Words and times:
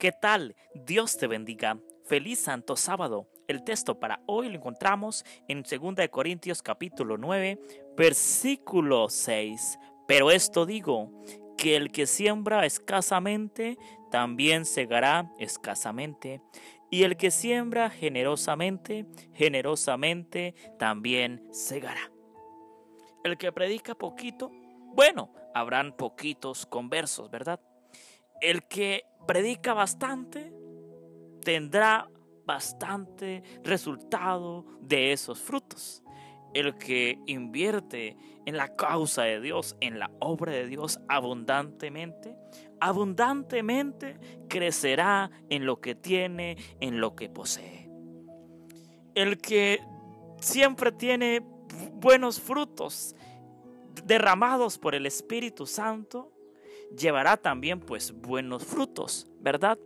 ¿Qué 0.00 0.12
tal? 0.12 0.56
Dios 0.74 1.18
te 1.18 1.26
bendiga. 1.26 1.78
Feliz 2.06 2.38
Santo 2.38 2.74
Sábado. 2.74 3.28
El 3.48 3.64
texto 3.64 4.00
para 4.00 4.22
hoy 4.24 4.48
lo 4.48 4.54
encontramos 4.54 5.26
en 5.46 5.62
2 5.62 6.08
Corintios 6.08 6.62
capítulo 6.62 7.18
9, 7.18 7.60
versículo 7.98 9.10
6. 9.10 9.78
Pero 10.08 10.30
esto 10.30 10.64
digo, 10.64 11.12
que 11.58 11.76
el 11.76 11.92
que 11.92 12.06
siembra 12.06 12.64
escasamente, 12.64 13.76
también 14.10 14.64
segará 14.64 15.30
escasamente. 15.38 16.40
Y 16.90 17.02
el 17.02 17.18
que 17.18 17.30
siembra 17.30 17.90
generosamente, 17.90 19.04
generosamente 19.34 20.54
también 20.78 21.46
segará. 21.52 22.10
El 23.22 23.36
que 23.36 23.52
predica 23.52 23.94
poquito, 23.94 24.50
bueno, 24.94 25.30
habrán 25.52 25.94
poquitos 25.94 26.64
conversos, 26.64 27.30
¿verdad? 27.30 27.60
El 28.40 28.66
que 28.68 29.04
predica 29.26 29.74
bastante 29.74 30.52
tendrá 31.42 32.08
bastante 32.44 33.42
resultado 33.62 34.64
de 34.80 35.12
esos 35.12 35.40
frutos. 35.40 36.02
El 36.52 36.76
que 36.78 37.18
invierte 37.26 38.16
en 38.44 38.56
la 38.56 38.74
causa 38.74 39.22
de 39.22 39.40
Dios, 39.40 39.76
en 39.80 39.98
la 40.00 40.10
obra 40.18 40.52
de 40.52 40.66
Dios 40.66 40.98
abundantemente, 41.08 42.36
abundantemente 42.80 44.18
crecerá 44.48 45.30
en 45.48 45.64
lo 45.64 45.80
que 45.80 45.94
tiene, 45.94 46.56
en 46.80 47.00
lo 47.00 47.14
que 47.14 47.28
posee. 47.28 47.88
El 49.14 49.38
que 49.38 49.80
siempre 50.40 50.90
tiene 50.90 51.40
buenos 51.92 52.40
frutos 52.40 53.14
derramados 54.04 54.78
por 54.78 54.94
el 54.94 55.06
Espíritu 55.06 55.66
Santo, 55.66 56.32
llevará 56.96 57.36
también 57.36 57.80
pues 57.80 58.12
buenos 58.12 58.64
frutos, 58.64 59.30
¿verdad? 59.40 59.78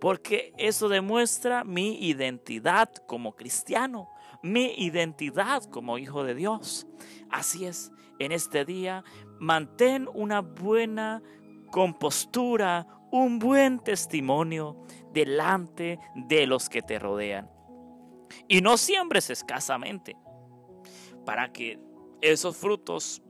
Porque 0.00 0.52
eso 0.58 0.88
demuestra 0.88 1.64
mi 1.64 2.04
identidad 2.06 2.92
como 3.06 3.36
cristiano, 3.36 4.08
mi 4.42 4.74
identidad 4.76 5.62
como 5.64 5.98
hijo 5.98 6.24
de 6.24 6.34
Dios. 6.34 6.86
Así 7.30 7.64
es, 7.64 7.92
en 8.18 8.32
este 8.32 8.64
día 8.64 9.04
mantén 9.38 10.08
una 10.12 10.40
buena 10.40 11.22
compostura, 11.70 12.86
un 13.10 13.38
buen 13.38 13.78
testimonio 13.78 14.84
delante 15.12 15.98
de 16.14 16.46
los 16.46 16.68
que 16.68 16.82
te 16.82 16.98
rodean. 16.98 17.50
Y 18.48 18.60
no 18.60 18.76
siembres 18.76 19.30
escasamente 19.30 20.16
para 21.24 21.52
que 21.52 21.78
esos 22.20 22.56
frutos 22.56 23.22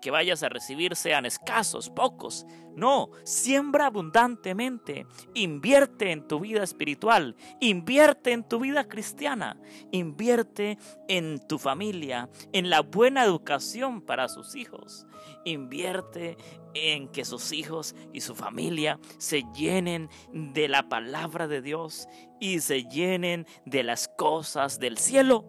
que 0.00 0.10
vayas 0.10 0.42
a 0.42 0.48
recibir 0.48 0.96
sean 0.96 1.26
escasos, 1.26 1.90
pocos. 1.90 2.46
No, 2.74 3.10
siembra 3.24 3.86
abundantemente. 3.86 5.06
Invierte 5.34 6.10
en 6.10 6.26
tu 6.26 6.40
vida 6.40 6.62
espiritual. 6.62 7.36
Invierte 7.60 8.32
en 8.32 8.44
tu 8.44 8.60
vida 8.60 8.88
cristiana. 8.88 9.56
Invierte 9.92 10.78
en 11.08 11.38
tu 11.46 11.58
familia, 11.58 12.28
en 12.52 12.70
la 12.70 12.80
buena 12.80 13.24
educación 13.24 14.00
para 14.00 14.28
sus 14.28 14.56
hijos. 14.56 15.06
Invierte 15.44 16.36
en 16.74 17.08
que 17.08 17.24
sus 17.24 17.52
hijos 17.52 17.94
y 18.12 18.20
su 18.20 18.34
familia 18.34 18.98
se 19.18 19.44
llenen 19.54 20.08
de 20.32 20.68
la 20.68 20.88
palabra 20.88 21.46
de 21.46 21.62
Dios 21.62 22.08
y 22.40 22.60
se 22.60 22.84
llenen 22.84 23.46
de 23.64 23.84
las 23.84 24.08
cosas 24.08 24.80
del 24.80 24.98
cielo. 24.98 25.44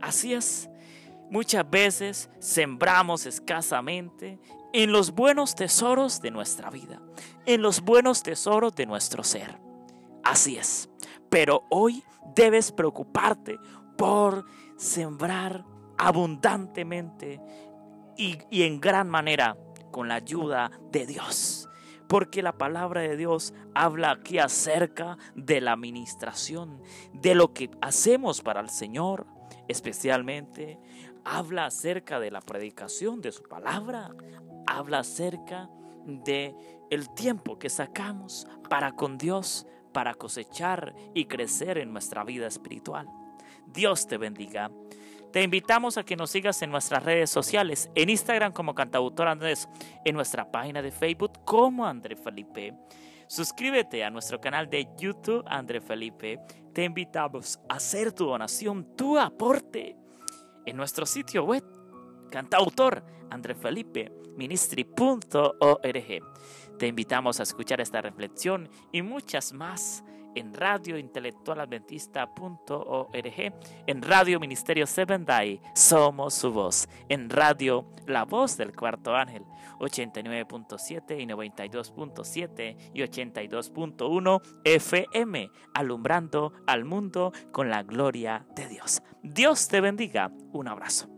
Así 0.00 0.34
es. 0.34 0.68
Muchas 1.30 1.68
veces 1.68 2.30
sembramos 2.38 3.26
escasamente 3.26 4.38
en 4.72 4.92
los 4.92 5.12
buenos 5.12 5.54
tesoros 5.54 6.20
de 6.20 6.30
nuestra 6.30 6.70
vida, 6.70 7.00
en 7.46 7.62
los 7.62 7.80
buenos 7.82 8.22
tesoros 8.22 8.74
de 8.74 8.86
nuestro 8.86 9.22
ser. 9.22 9.58
Así 10.24 10.56
es. 10.56 10.88
Pero 11.30 11.64
hoy 11.70 12.02
debes 12.34 12.72
preocuparte 12.72 13.58
por 13.96 14.46
sembrar 14.76 15.64
abundantemente 15.98 17.40
y, 18.16 18.38
en 18.62 18.80
gran 18.80 19.08
manera 19.08 19.56
con 19.90 20.08
la 20.08 20.16
ayuda 20.16 20.70
de 20.90 21.06
Dios. 21.06 21.68
Porque 22.08 22.42
la 22.42 22.56
palabra 22.56 23.02
de 23.02 23.16
Dios 23.16 23.52
habla 23.74 24.12
aquí 24.12 24.38
acerca 24.38 25.18
de 25.34 25.60
la 25.60 25.72
administración, 25.72 26.80
de 27.12 27.34
lo 27.34 27.52
que 27.52 27.70
hacemos 27.82 28.40
para 28.40 28.60
el 28.60 28.70
Señor, 28.70 29.26
especialmente 29.68 30.78
habla 31.24 31.66
acerca 31.66 32.20
de 32.20 32.30
la 32.30 32.40
predicación 32.40 33.20
de 33.20 33.32
su 33.32 33.42
palabra, 33.42 34.14
habla 34.66 35.00
acerca 35.00 35.68
de 36.06 36.54
el 36.90 37.12
tiempo 37.14 37.58
que 37.58 37.68
sacamos 37.68 38.46
para 38.68 38.92
con 38.92 39.18
Dios, 39.18 39.66
para 39.92 40.14
cosechar 40.14 40.94
y 41.14 41.26
crecer 41.26 41.78
en 41.78 41.92
nuestra 41.92 42.24
vida 42.24 42.46
espiritual. 42.46 43.08
Dios 43.66 44.06
te 44.06 44.16
bendiga. 44.16 44.70
Te 45.32 45.42
invitamos 45.42 45.98
a 45.98 46.04
que 46.04 46.16
nos 46.16 46.30
sigas 46.30 46.62
en 46.62 46.70
nuestras 46.70 47.02
redes 47.02 47.28
sociales, 47.28 47.90
en 47.94 48.08
Instagram 48.08 48.52
como 48.52 48.74
Cantautor 48.74 49.28
Andrés, 49.28 49.68
en 50.04 50.14
nuestra 50.14 50.50
página 50.50 50.80
de 50.80 50.90
Facebook 50.90 51.44
como 51.44 51.86
André 51.86 52.16
Felipe. 52.16 52.74
Suscríbete 53.28 54.02
a 54.04 54.10
nuestro 54.10 54.40
canal 54.40 54.70
de 54.70 54.88
YouTube 54.98 55.44
André 55.46 55.82
Felipe. 55.82 56.40
Te 56.72 56.84
invitamos 56.84 57.60
a 57.68 57.74
hacer 57.74 58.12
tu 58.12 58.24
donación, 58.24 58.96
tu 58.96 59.18
aporte 59.18 59.96
en 60.64 60.76
nuestro 60.78 61.04
sitio 61.04 61.44
web 61.44 61.62
cantautor 62.30 63.04
André 63.30 63.54
Felipe. 63.54 64.10
Te 66.78 66.86
invitamos 66.86 67.40
a 67.40 67.42
escuchar 67.42 67.82
esta 67.82 68.00
reflexión 68.00 68.70
y 68.92 69.02
muchas 69.02 69.52
más 69.52 70.02
en 70.38 70.54
radiointelectualadventista.org, 70.54 73.52
en 73.86 74.02
Radio 74.02 74.40
Ministerio 74.40 74.86
Seven 74.86 75.24
Day, 75.24 75.60
somos 75.74 76.34
su 76.34 76.52
voz, 76.52 76.88
en 77.08 77.30
Radio 77.30 77.86
La 78.06 78.24
Voz 78.24 78.56
del 78.56 78.74
Cuarto 78.74 79.14
Ángel, 79.14 79.44
89.7 79.80 81.20
y 81.20 81.26
92.7 81.26 82.90
y 82.94 83.00
82.1 83.00 84.40
FM, 84.64 85.50
alumbrando 85.74 86.52
al 86.66 86.84
mundo 86.84 87.32
con 87.52 87.70
la 87.70 87.82
gloria 87.82 88.46
de 88.54 88.68
Dios. 88.68 89.02
Dios 89.22 89.68
te 89.68 89.80
bendiga. 89.80 90.30
Un 90.52 90.68
abrazo. 90.68 91.17